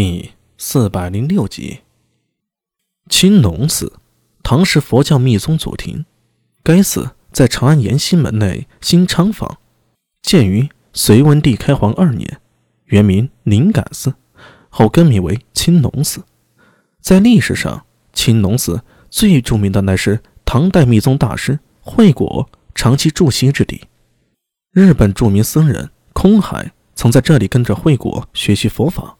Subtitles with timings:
[0.00, 1.80] 第四百零六集。
[3.08, 3.94] 青龙寺，
[4.44, 6.06] 唐时佛教密宗祖庭。
[6.62, 9.58] 该寺在长安延兴门内新昌坊，
[10.22, 12.40] 建于隋文帝开皇二年，
[12.84, 14.14] 原名灵感寺，
[14.68, 16.22] 后更名为青龙寺。
[17.00, 23.88] 在历史上，青龙寺最著名的乃是唐代密宗大师慧果长期驻锡之地。
[24.70, 29.16] 日本著名僧人空海曾在这里跟着慧果学习佛法。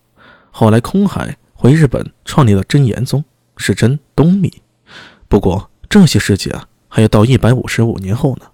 [0.51, 3.25] 后来，空海回日本创立了真言宗，
[3.57, 4.63] 是真东密。
[5.29, 8.47] 不过，这些事迹啊，还要到一百五十五年后呢。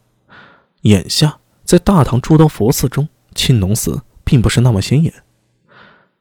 [0.82, 5.12] 眼下，在大唐诸多佛寺中，青龙寺并不是那么显眼。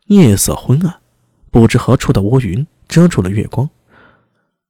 [0.05, 1.01] 夜色昏暗，
[1.51, 3.69] 不知何处的乌云遮住了月光。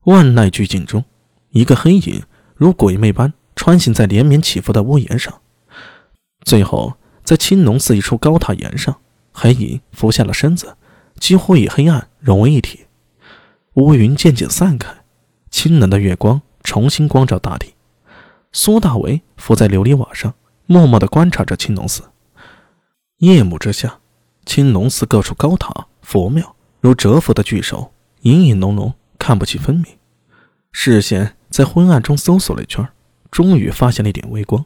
[0.06, 1.04] 万籁俱静中，
[1.50, 2.24] 一个黑影
[2.56, 5.42] 如鬼魅般穿行在连绵起伏的屋檐上，
[6.44, 9.00] 最后在青龙寺一处高塔檐上，
[9.32, 10.76] 黑影俯下了身子。
[11.24, 12.82] 几乎与黑暗融为一体，
[13.76, 14.94] 乌云渐渐散开，
[15.50, 17.76] 清冷的月光重新光照大地。
[18.52, 22.04] 苏大为伏在琉璃瓦上，默默地观察着青龙寺。
[23.20, 24.02] 夜幕之下，
[24.46, 27.94] 青龙寺各处高塔、佛庙如蛰伏的巨兽，
[28.24, 29.86] 隐隐浓浓，看不清分明。
[30.74, 32.86] 视线在昏暗中搜索了一圈，
[33.32, 34.66] 终于发现了一点微光。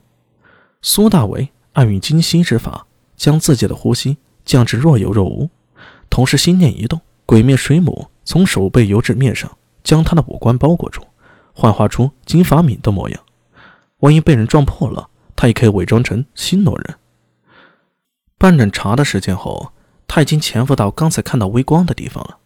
[0.81, 5.51] 苏大为暗运精息之法，将自己的呼吸降至若有若无。
[6.17, 11.03] 同时，心念一动，鬼面水母从手背游至面上，将他的五官包裹住，
[11.53, 13.21] 幻化出金发敏的模样。
[13.99, 16.95] 万一被人撞破了，他也可以伪装成新罗人。
[18.39, 19.71] 半盏茶的时间后，
[20.07, 22.39] 他已经潜伏到刚才看到微光的地方了。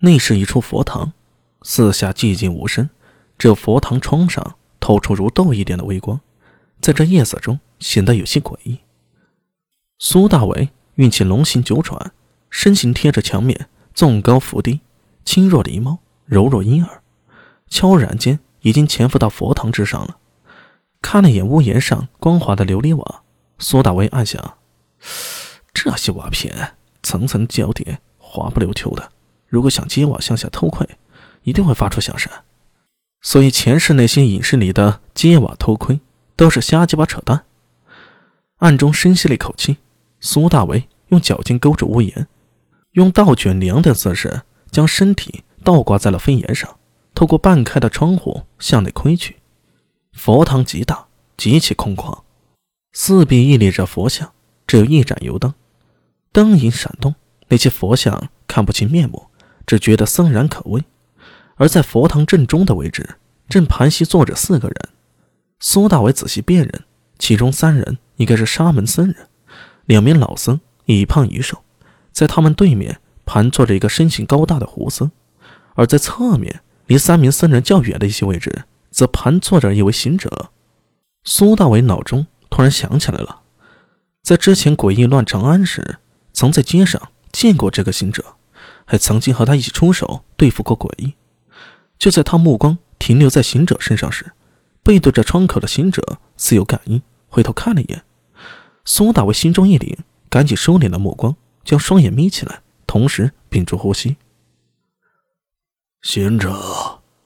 [0.00, 1.14] 那是一处佛堂，
[1.62, 2.90] 四下寂静无声，
[3.38, 6.20] 只有佛堂窗上透出如豆一点的微光，
[6.82, 8.80] 在这夜色中显得有些诡异。
[9.98, 12.12] 苏大伟运起龙行九转。
[12.50, 14.80] 身形贴着墙面，纵高伏低，
[15.24, 17.02] 轻若狸猫，柔若婴儿。
[17.68, 20.18] 悄然间，已经潜伏到佛堂之上了。
[21.00, 23.22] 看了眼屋檐上光滑的琉璃瓦，
[23.58, 24.58] 苏大为暗想：
[25.72, 29.10] 这些瓦片层层交叠，滑不溜秋的。
[29.46, 30.86] 如果想揭瓦向下偷窥，
[31.44, 32.30] 一定会发出响声。
[33.22, 36.00] 所以前世那些影视里的揭瓦偷窥，
[36.36, 37.44] 都是瞎鸡巴扯淡。
[38.58, 39.78] 暗中深吸了一口气，
[40.20, 42.26] 苏大为用脚尖勾着屋檐。
[42.92, 46.78] 用倒卷梁的姿势，将身体倒挂在了飞檐上，
[47.14, 49.36] 透过半开的窗户向内窥去。
[50.12, 51.06] 佛堂极大，
[51.36, 52.22] 极其空旷，
[52.92, 54.32] 四壁屹立着佛像，
[54.66, 55.54] 只有一盏油灯，
[56.32, 57.14] 灯影闪动，
[57.48, 59.26] 那些佛像看不清面目，
[59.64, 60.82] 只觉得森然可畏。
[61.54, 63.16] 而在佛堂正中的位置，
[63.48, 64.76] 正盘膝坐着四个人。
[65.60, 66.84] 苏大伟仔细辨认，
[67.18, 69.28] 其中三人应该是沙门僧人，
[69.84, 71.62] 两名老僧，一胖一瘦。
[72.12, 75.10] 在他们对面盘坐着一个身形高大的胡僧，
[75.74, 80.50] 而在侧面离三名僧人较远的一些位置，则盘坐着一位行者。
[81.24, 83.42] 苏大伟脑中突然想起来了，
[84.22, 85.98] 在之前诡异乱长安时，
[86.32, 88.36] 曾在街上见过这个行者，
[88.84, 91.14] 还曾经和他一起出手对付过诡异。
[91.98, 94.32] 就在他目光停留在行者身上时，
[94.82, 98.02] 背对着窗口的行者似有感应，回头看了一眼。
[98.84, 99.98] 苏大伟心中一凛，
[100.30, 101.36] 赶紧收敛了目光。
[101.64, 104.16] 将双眼眯起来，同时屏住呼吸。
[106.02, 106.52] 行者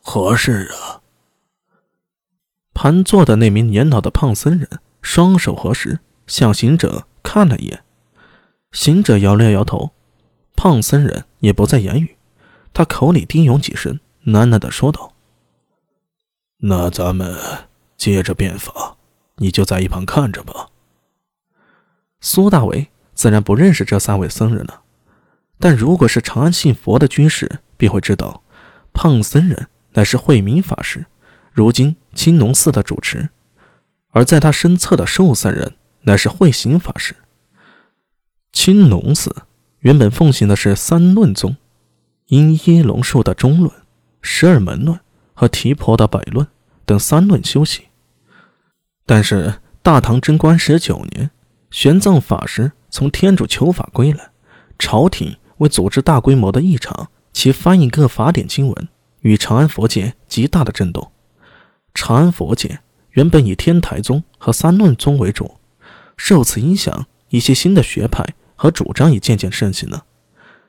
[0.03, 1.01] 何事啊？
[2.75, 4.69] 盘坐的那名年老的胖僧人
[5.01, 7.85] 双手合十，向行者看了一眼。
[8.73, 9.93] 行者摇了摇头，
[10.57, 12.17] 胖僧人也不再言语。
[12.73, 15.15] 他口里低吟几声，喃喃的说道
[16.59, 17.39] ：“那咱们
[17.97, 18.97] 接着变法，
[19.37, 20.71] 你就在一旁看着吧。”
[22.21, 22.91] 苏大伟。
[23.15, 24.83] 自然不认识这三位僧人了，
[25.61, 28.43] 但如果是长安信佛的居士，便会知道，
[28.93, 31.07] 胖僧人乃是慧明法师，
[31.53, 33.29] 如今青龙寺的主持；
[34.11, 37.15] 而在他身侧的瘦僧人乃是慧行法师。
[38.53, 39.35] 青龙寺
[39.79, 41.57] 原本奉行的是三论宗，
[42.27, 43.71] 因耶龙树的中论、
[44.21, 44.99] 十二门论
[45.35, 46.47] 和提婆的百论
[46.85, 47.85] 等三论修习，
[49.07, 51.31] 但是大唐贞观十九年，
[51.71, 52.73] 玄奘法师。
[52.95, 54.31] 从天主求法归来，
[54.79, 58.89] 朝廷为组织大规模的议场，其翻译各法典经文，
[59.23, 61.11] 与长安佛界极大的震动。
[61.93, 62.79] 长安佛界
[63.11, 65.57] 原本以天台宗和三论宗为主，
[66.17, 68.25] 受此影响，一些新的学派
[68.55, 70.05] 和主张也渐渐盛行了。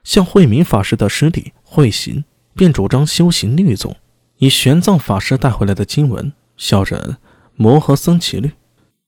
[0.03, 2.25] 像慧明法师的师弟慧行，
[2.55, 3.95] 便主张修行律宗，
[4.37, 6.97] 以玄奘法师带回来的经文，校正
[7.53, 8.47] 《摩诃僧祇律》，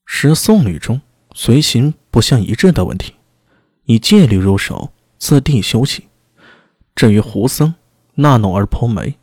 [0.06, 1.00] 使僧侣中。
[1.40, 3.14] 随行不相一致的问题，
[3.84, 6.04] 以戒律入手，自地修行。
[6.96, 7.76] 至于胡僧，
[8.16, 9.16] 那农而颇媒，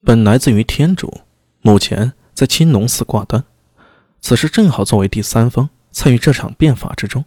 [0.00, 1.12] 本来自于天竺，
[1.60, 3.44] 目前在青龙寺挂单。
[4.22, 7.22] 此时正好作为第三方参与这场变法之中。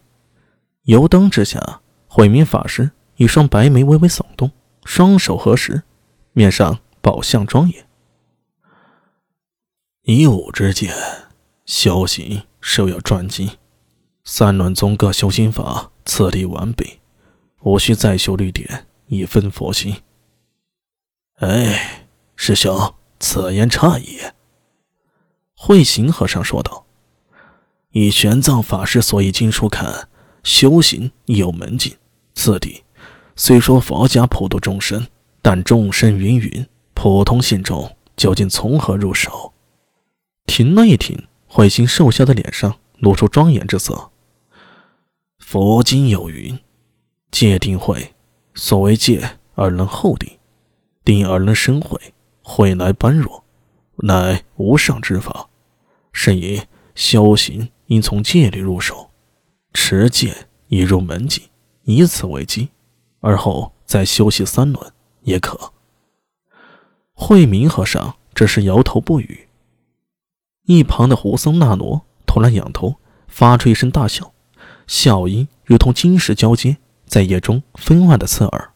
[0.82, 4.50] 油灯之下，慧明法师一双白眉微微耸动，
[4.84, 5.84] 双手合十，
[6.32, 7.86] 面上宝相庄严。
[10.02, 10.92] 以武之见，
[11.64, 13.48] 修行是要专精。
[14.28, 16.98] 三轮宗各修心法，次第完备，
[17.60, 19.98] 无需再修律典，以分佛心。
[21.36, 24.18] 哎，师兄，此言差矣。
[25.54, 26.86] 慧行和尚说道
[27.94, 30.08] ：“以玄奘法师所译经书看，
[30.42, 31.96] 修行有门径。
[32.34, 32.82] 次第，
[33.36, 35.06] 虽说佛家普度众生，
[35.40, 39.52] 但众生芸芸，普通信众究竟从何入手？”
[40.46, 44.10] 停了一停，慧行瘦削的脸上露出庄严之色。
[45.48, 46.58] 佛经有云
[47.30, 48.16] ：“戒定慧，
[48.54, 50.28] 所谓戒而能厚定，
[51.04, 51.96] 定而能生慧，
[52.42, 53.44] 慧乃般若，
[53.98, 55.48] 乃无上之法。
[56.10, 56.60] 是以
[56.96, 59.08] 修行应从戒律入手，
[59.72, 61.44] 持戒以入门径，
[61.84, 62.70] 以此为基，
[63.20, 65.72] 而后再修习三轮也可。”
[67.14, 69.46] 慧明和尚只是摇头不语。
[70.64, 72.96] 一旁的胡僧那罗突然仰头，
[73.28, 74.32] 发出一声大笑。
[74.86, 78.70] 笑音如同金石交接，在夜中分外的刺耳。